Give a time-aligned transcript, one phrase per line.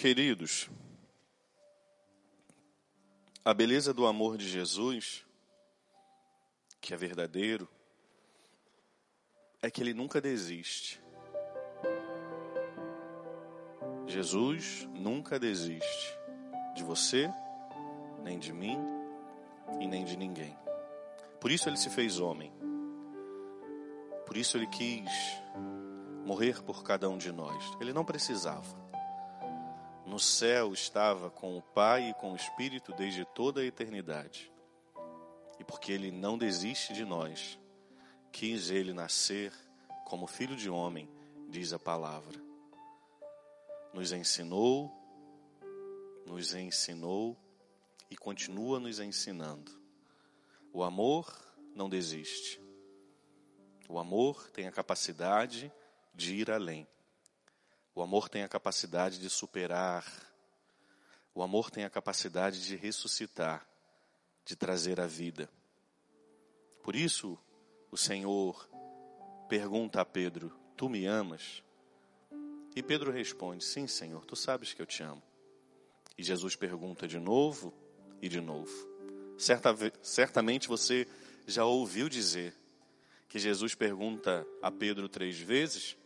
[0.00, 0.70] Queridos,
[3.44, 5.26] a beleza do amor de Jesus,
[6.80, 7.68] que é verdadeiro,
[9.60, 11.02] é que ele nunca desiste.
[14.06, 16.16] Jesus nunca desiste
[16.76, 17.28] de você,
[18.22, 18.78] nem de mim
[19.80, 20.56] e nem de ninguém.
[21.40, 22.52] Por isso ele se fez homem.
[24.24, 25.10] Por isso ele quis
[26.24, 27.64] morrer por cada um de nós.
[27.80, 28.87] Ele não precisava.
[30.08, 34.50] No céu estava com o Pai e com o Espírito desde toda a eternidade.
[35.60, 37.58] E porque ele não desiste de nós,
[38.32, 39.52] quis ele nascer
[40.06, 41.10] como filho de homem,
[41.50, 42.40] diz a palavra.
[43.92, 44.90] Nos ensinou,
[46.24, 47.36] nos ensinou
[48.10, 49.78] e continua nos ensinando.
[50.72, 51.30] O amor
[51.74, 52.58] não desiste.
[53.86, 55.70] O amor tem a capacidade
[56.14, 56.88] de ir além.
[57.98, 60.06] O amor tem a capacidade de superar.
[61.34, 63.68] O amor tem a capacidade de ressuscitar,
[64.44, 65.50] de trazer a vida.
[66.80, 67.36] Por isso,
[67.90, 68.70] o Senhor
[69.48, 71.64] pergunta a Pedro: Tu me amas?
[72.76, 75.22] E Pedro responde: Sim, Senhor, tu sabes que eu te amo.
[76.16, 77.74] E Jesus pergunta de novo
[78.22, 78.72] e de novo.
[79.36, 81.04] Certa, certamente você
[81.48, 82.54] já ouviu dizer
[83.28, 85.96] que Jesus pergunta a Pedro três vezes,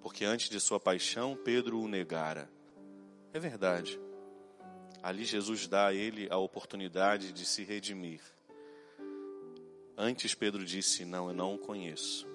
[0.00, 2.50] porque antes de sua paixão, Pedro o negara.
[3.32, 4.00] É verdade.
[5.02, 8.20] Ali Jesus dá a ele a oportunidade de se redimir.
[9.96, 12.26] Antes Pedro disse: Não, eu não o conheço.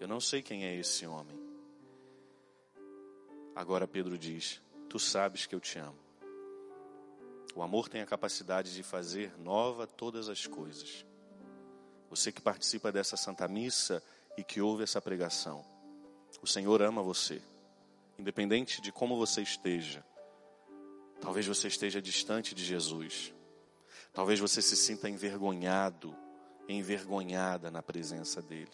[0.00, 1.38] Eu não sei quem é esse homem.
[3.54, 5.98] Agora Pedro diz: Tu sabes que eu te amo.
[7.54, 11.06] O amor tem a capacidade de fazer nova todas as coisas.
[12.10, 14.02] Você que participa dessa Santa Missa
[14.36, 15.64] e que ouve essa pregação,
[16.42, 17.40] o Senhor ama você,
[18.18, 20.04] independente de como você esteja.
[21.20, 23.32] Talvez você esteja distante de Jesus.
[24.12, 26.14] Talvez você se sinta envergonhado,
[26.68, 28.70] envergonhada na presença dele.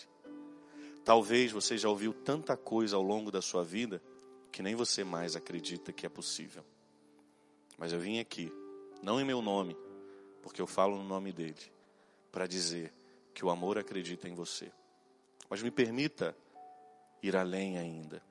[1.04, 4.02] Talvez você já ouviu tanta coisa ao longo da sua vida
[4.52, 6.64] que nem você mais acredita que é possível.
[7.78, 8.52] Mas eu vim aqui
[9.02, 9.76] não em meu nome,
[10.42, 11.60] porque eu falo no nome dele,
[12.30, 12.92] para dizer
[13.34, 14.70] que o amor acredita em você.
[15.48, 16.36] Mas me permita
[17.22, 18.22] ir além ainda.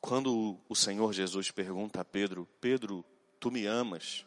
[0.00, 3.04] Quando o Senhor Jesus pergunta a Pedro: Pedro,
[3.38, 4.26] tu me amas?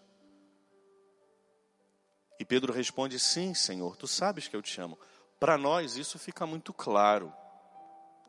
[2.40, 4.98] E Pedro responde: Sim, Senhor, tu sabes que eu te amo.
[5.40, 7.34] Para nós isso fica muito claro.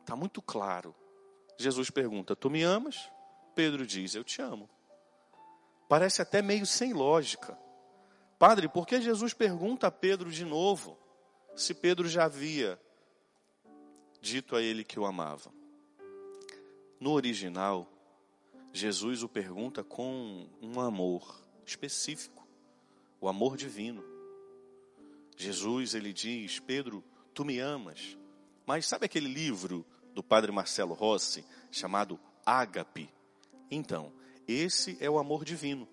[0.01, 0.95] Está muito claro.
[1.57, 3.09] Jesus pergunta: Tu me amas?
[3.53, 4.69] Pedro diz: Eu te amo.
[5.87, 7.57] Parece até meio sem lógica.
[8.39, 10.97] Padre, por que Jesus pergunta a Pedro de novo,
[11.55, 12.79] se Pedro já havia
[14.25, 15.53] dito a ele que o amava?
[16.99, 17.87] No original,
[18.73, 22.45] Jesus o pergunta com um amor específico,
[23.21, 24.03] o amor divino.
[25.37, 27.03] Jesus, ele diz: Pedro,
[27.33, 28.17] tu me amas.
[28.65, 33.09] Mas sabe aquele livro do padre Marcelo Rossi chamado Ágape?
[33.69, 34.11] Então,
[34.47, 35.87] esse é o amor divino.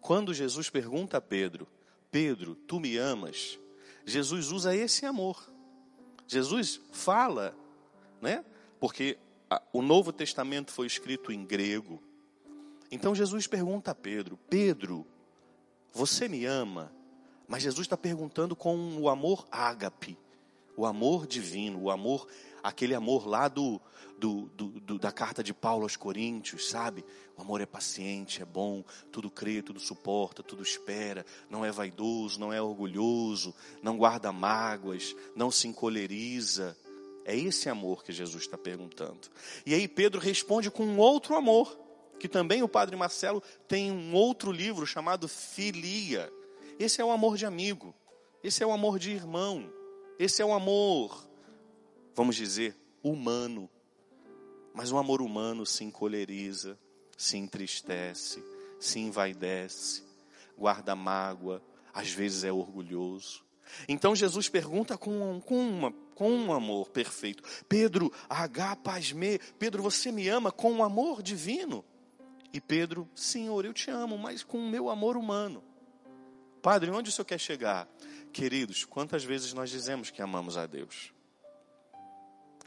[0.00, 1.66] Quando Jesus pergunta a Pedro:
[2.12, 3.58] Pedro, tu me amas?
[4.06, 5.51] Jesus usa esse amor.
[6.32, 7.54] Jesus fala,
[8.20, 8.44] né?
[8.80, 9.18] Porque
[9.72, 12.02] o Novo Testamento foi escrito em grego.
[12.90, 15.06] Então Jesus pergunta a Pedro: Pedro,
[15.92, 16.90] você me ama?
[17.46, 20.18] Mas Jesus está perguntando com o amor ágape,
[20.76, 22.26] o amor divino, o amor
[22.62, 23.80] aquele amor lá do,
[24.16, 27.04] do, do, do, da carta de Paulo aos Coríntios, sabe?
[27.36, 32.38] O amor é paciente, é bom, tudo crê, tudo suporta, tudo espera, não é vaidoso,
[32.38, 36.76] não é orgulhoso, não guarda mágoas, não se encoleriza.
[37.24, 39.28] É esse amor que Jesus está perguntando.
[39.64, 41.78] E aí Pedro responde com um outro amor,
[42.18, 46.32] que também o Padre Marcelo tem um outro livro chamado Filia.
[46.78, 47.94] Esse é o amor de amigo,
[48.42, 49.70] esse é o amor de irmão,
[50.18, 51.32] esse é o amor
[52.14, 53.68] vamos dizer, humano.
[54.74, 56.78] Mas o amor humano se encoleriza,
[57.16, 58.42] se entristece,
[58.80, 60.02] se envaidece,
[60.56, 61.62] guarda mágoa,
[61.92, 63.44] às vezes é orgulhoso.
[63.88, 70.28] Então Jesus pergunta com, com, uma, com um amor perfeito: Pedro, agapasme, Pedro, você me
[70.28, 71.84] ama com um amor divino?
[72.52, 75.62] E Pedro, Senhor, eu te amo, mas com o meu amor humano.
[76.60, 77.88] Padre, onde o senhor quer chegar?
[78.32, 81.12] Queridos, quantas vezes nós dizemos que amamos a Deus?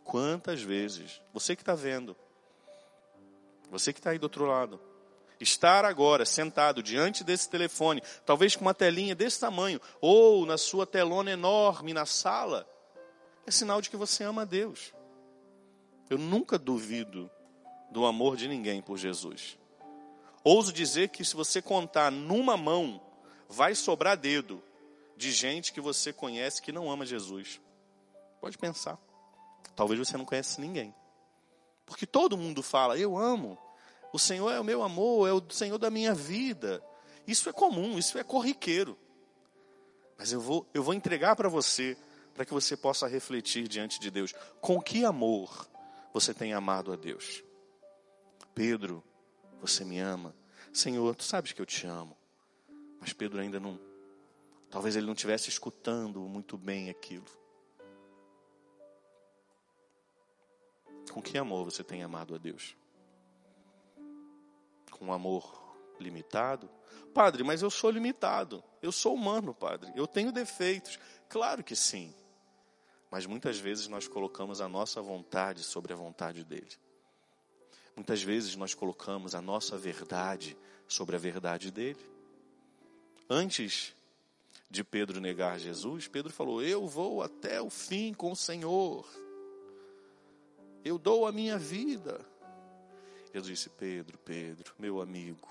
[0.03, 2.15] Quantas vezes, você que está vendo,
[3.71, 4.79] você que está aí do outro lado,
[5.39, 10.85] estar agora sentado diante desse telefone, talvez com uma telinha desse tamanho, ou na sua
[10.85, 12.69] telona enorme na sala,
[13.47, 14.93] é sinal de que você ama a Deus.
[16.11, 17.29] Eu nunca duvido
[17.89, 19.57] do amor de ninguém por Jesus.
[20.43, 23.01] Ouso dizer que se você contar numa mão,
[23.49, 24.61] vai sobrar dedo
[25.15, 27.61] de gente que você conhece que não ama Jesus.
[28.39, 28.99] Pode pensar.
[29.75, 30.93] Talvez você não conhece ninguém.
[31.85, 33.57] Porque todo mundo fala, eu amo.
[34.11, 36.83] O Senhor é o meu amor, é o Senhor da minha vida.
[37.27, 38.97] Isso é comum, isso é corriqueiro.
[40.17, 41.97] Mas eu vou, eu vou entregar para você,
[42.33, 44.33] para que você possa refletir diante de Deus.
[44.61, 45.67] Com que amor
[46.13, 47.43] você tem amado a Deus?
[48.53, 49.03] Pedro,
[49.59, 50.33] você me ama?
[50.71, 52.15] Senhor, tu sabes que eu te amo.
[52.99, 53.79] Mas Pedro ainda não,
[54.69, 57.25] talvez ele não estivesse escutando muito bem aquilo.
[61.11, 62.75] Com que amor você tem amado a Deus?
[64.91, 65.65] Com um amor
[65.99, 66.69] limitado?
[67.13, 68.63] Padre, mas eu sou limitado.
[68.81, 69.91] Eu sou humano, padre.
[69.95, 70.99] Eu tenho defeitos.
[71.29, 72.13] Claro que sim.
[73.09, 76.75] Mas muitas vezes nós colocamos a nossa vontade sobre a vontade dele.
[77.95, 82.05] Muitas vezes nós colocamos a nossa verdade sobre a verdade dele.
[83.29, 83.94] Antes
[84.75, 89.07] de Pedro negar Jesus, Pedro falou: Eu vou até o fim com o Senhor.
[90.83, 92.23] Eu dou a minha vida.
[93.33, 95.47] Jesus disse: Pedro, Pedro, meu amigo,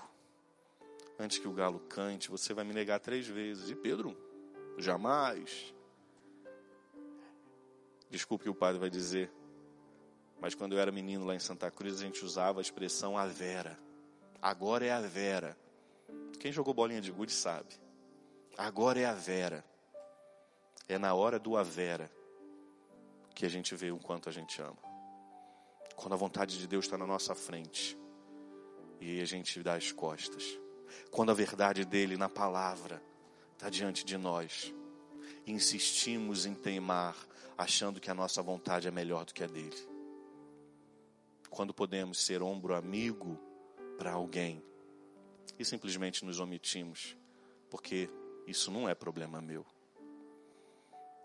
[1.19, 3.69] antes que o galo cante, você vai me negar três vezes.
[3.69, 4.15] E Pedro,
[4.77, 5.73] jamais.
[8.09, 9.31] Desculpe que o padre vai dizer,
[10.39, 13.25] mas quando eu era menino lá em Santa Cruz, a gente usava a expressão a
[13.25, 13.77] vera.
[14.41, 15.57] Agora é a vera.
[16.39, 17.84] Quem jogou bolinha de gude sabe.
[18.57, 19.63] Agora é a vera.
[20.87, 22.11] É na hora do a vera
[23.33, 24.77] que a gente vê o quanto a gente ama.
[25.95, 27.97] Quando a vontade de Deus está na nossa frente
[28.99, 30.59] e a gente dá as costas.
[31.11, 33.01] Quando a verdade dele na palavra
[33.53, 34.73] está diante de nós.
[35.47, 37.15] Insistimos em teimar,
[37.57, 39.95] achando que a nossa vontade é melhor do que a dele
[41.55, 43.39] quando podemos ser ombro amigo
[43.97, 44.61] para alguém
[45.57, 47.15] e simplesmente nos omitimos,
[47.69, 48.09] porque
[48.47, 49.65] isso não é problema meu.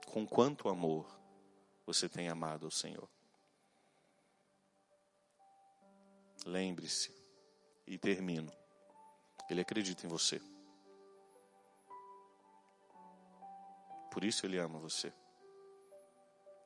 [0.07, 1.07] Com quanto amor
[1.87, 3.09] você tem amado o Senhor?
[6.47, 7.15] Lembre-se,
[7.87, 8.51] e termino,
[9.49, 10.41] Ele acredita em você.
[14.11, 15.13] Por isso Ele ama você.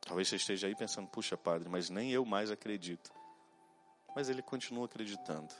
[0.00, 3.10] Talvez você esteja aí pensando, puxa, padre, mas nem eu mais acredito
[4.14, 5.52] mas ele continua acreditando.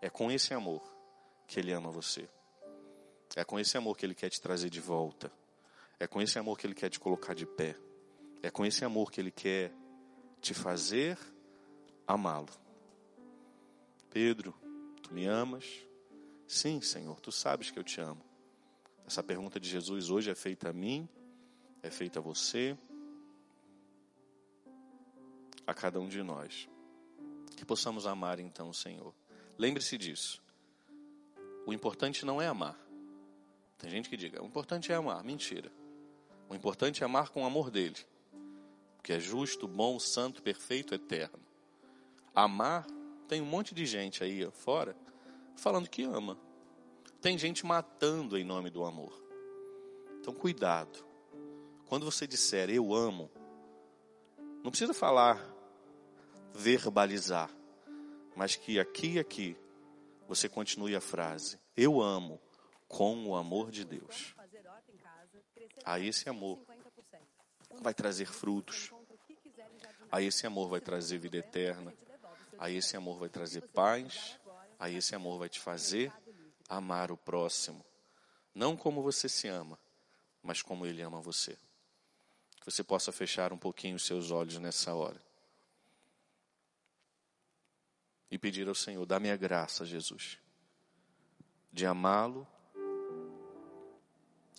[0.00, 0.82] É com esse amor
[1.46, 2.28] que ele ama você.
[3.36, 5.32] É com esse amor que ele quer te trazer de volta.
[5.98, 7.76] É com esse amor que ele quer te colocar de pé.
[8.42, 9.72] É com esse amor que ele quer
[10.40, 11.18] te fazer
[12.06, 12.48] amá-lo.
[14.10, 14.54] Pedro,
[15.02, 15.64] tu me amas?
[16.48, 18.24] Sim, Senhor, tu sabes que eu te amo.
[19.06, 21.08] Essa pergunta de Jesus hoje é feita a mim,
[21.82, 22.76] é feita a você,
[25.66, 26.68] a cada um de nós.
[27.56, 29.14] Que possamos amar então o Senhor.
[29.58, 30.42] Lembre-se disso.
[31.66, 32.89] O importante não é amar.
[33.80, 35.24] Tem gente que diga, o importante é amar.
[35.24, 35.72] Mentira.
[36.48, 37.96] O importante é amar com o amor dele.
[39.02, 41.40] Que é justo, bom, santo, perfeito, eterno.
[42.34, 42.86] Amar,
[43.26, 44.94] tem um monte de gente aí fora
[45.56, 46.38] falando que ama.
[47.22, 49.12] Tem gente matando em nome do amor.
[50.20, 51.04] Então, cuidado.
[51.86, 53.30] Quando você disser eu amo,
[54.62, 55.42] não precisa falar
[56.54, 57.50] verbalizar,
[58.36, 59.56] mas que aqui e aqui
[60.28, 62.40] você continue a frase: Eu amo
[62.90, 64.34] com o amor de Deus.
[65.84, 66.58] A esse amor
[67.80, 68.90] vai trazer frutos.
[70.10, 71.94] A esse amor vai trazer vida eterna.
[72.58, 74.38] A esse amor vai trazer paz.
[74.76, 76.12] A esse amor vai te fazer
[76.68, 77.84] amar o próximo.
[78.52, 79.78] Não como você se ama,
[80.42, 81.56] mas como ele ama você.
[82.56, 85.22] Que você possa fechar um pouquinho os seus olhos nessa hora
[88.28, 90.38] e pedir ao Senhor: dá-me a graça, Jesus,
[91.72, 92.46] de amá-lo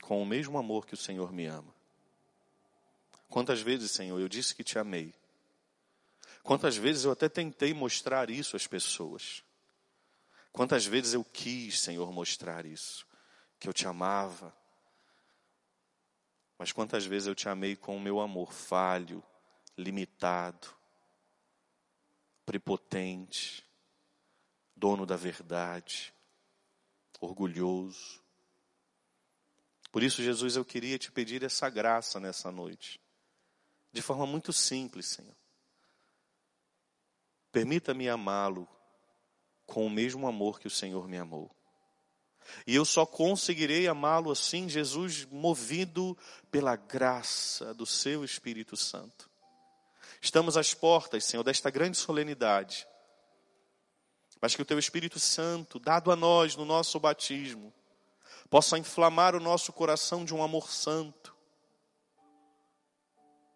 [0.02, 1.74] com o mesmo amor que o Senhor me ama.
[3.30, 5.14] Quantas vezes, Senhor, eu disse que te amei.
[6.44, 9.44] Quantas vezes eu até tentei mostrar isso às pessoas.
[10.52, 13.08] Quantas vezes eu quis, Senhor, mostrar isso,
[13.60, 14.54] que eu te amava.
[16.58, 19.24] Mas quantas vezes eu te amei com o meu amor falho,
[19.78, 20.68] limitado,
[22.46, 23.66] prepotente,
[24.76, 26.14] dono da verdade,
[27.20, 28.21] orgulhoso.
[29.92, 33.00] Por isso, Jesus, eu queria te pedir essa graça nessa noite,
[33.92, 35.36] de forma muito simples, Senhor.
[37.52, 38.68] Permita-me amá-lo
[39.66, 41.54] com o mesmo amor que o Senhor me amou.
[42.66, 46.18] E eu só conseguirei amá-lo assim, Jesus, movido
[46.50, 49.30] pela graça do seu Espírito Santo.
[50.22, 52.88] Estamos às portas, Senhor, desta grande solenidade.
[54.42, 57.72] mas que o teu Espírito Santo, dado a nós no nosso batismo,
[58.52, 61.34] possa inflamar o nosso coração de um amor santo,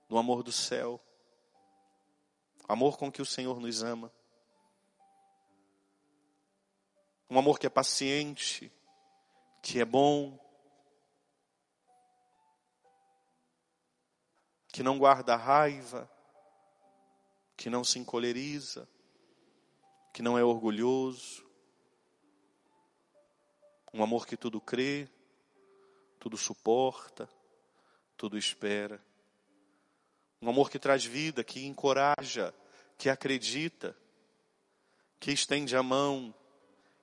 [0.08, 1.02] do amor do céu,
[2.66, 4.10] amor com que o Senhor nos ama,
[7.30, 8.72] um amor que é paciente,
[9.62, 10.40] que é bom,
[14.72, 16.10] que não guarda raiva,
[17.58, 18.88] que não se encoleriza,
[20.14, 21.45] que não é orgulhoso,
[23.96, 25.08] um amor que tudo crê,
[26.20, 27.30] tudo suporta,
[28.18, 29.02] tudo espera.
[30.42, 32.54] Um amor que traz vida, que encoraja,
[32.98, 33.96] que acredita,
[35.18, 36.36] que estende a mão,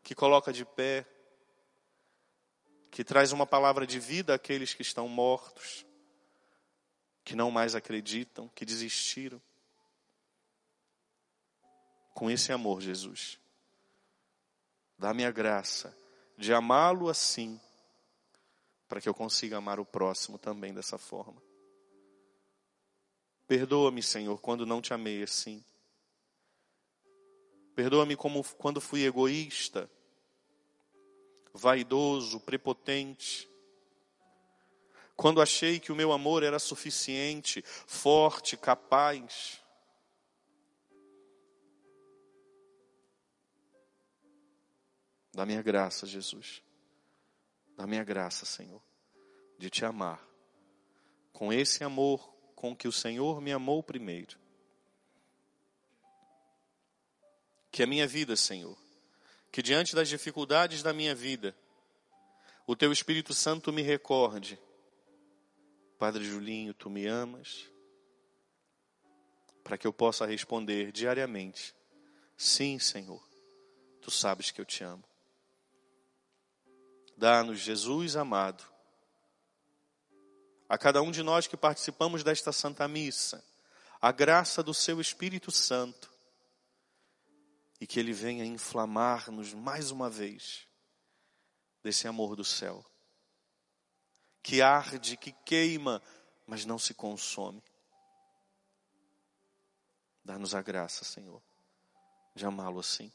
[0.02, 1.06] que coloca de pé,
[2.90, 5.87] que traz uma palavra de vida àqueles que estão mortos
[7.25, 9.40] que não mais acreditam, que desistiram.
[12.12, 13.40] Com esse amor, Jesus,
[14.99, 16.01] dá-me a graça
[16.42, 17.58] de amá-lo assim,
[18.88, 21.40] para que eu consiga amar o próximo também dessa forma.
[23.46, 25.64] Perdoa-me, Senhor, quando não te amei assim.
[27.76, 29.88] Perdoa-me como quando fui egoísta,
[31.54, 33.49] vaidoso, prepotente,
[35.14, 39.62] quando achei que o meu amor era suficiente, forte, capaz.
[45.32, 46.62] Da minha graça, Jesus.
[47.76, 48.82] Da minha graça, Senhor,
[49.58, 50.22] de te amar.
[51.32, 54.38] Com esse amor com que o Senhor me amou primeiro.
[57.70, 58.78] Que a minha vida, Senhor,
[59.50, 61.56] que diante das dificuldades da minha vida,
[62.66, 64.58] o teu Espírito Santo me recorde
[66.02, 67.70] Padre Julinho, tu me amas?
[69.62, 71.72] Para que eu possa responder diariamente:
[72.36, 73.24] Sim, Senhor,
[74.00, 75.04] tu sabes que eu te amo.
[77.16, 78.64] Dá-nos, Jesus amado,
[80.69, 83.45] a cada um de nós que participamos desta Santa Missa,
[84.00, 86.11] a graça do Seu Espírito Santo
[87.81, 90.66] e que Ele venha inflamar-nos mais uma vez
[91.83, 92.85] desse amor do céu
[94.42, 96.02] que arde, que queima,
[96.47, 97.62] mas não se consome.
[100.25, 101.40] Dá-nos a graça, Senhor,
[102.35, 103.12] de amá-lo assim.